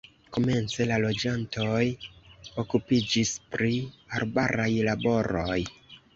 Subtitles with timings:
[0.35, 1.83] Komence la loĝantoj
[2.65, 3.71] okupiĝis pri
[4.23, 5.63] arbaraj laboroj.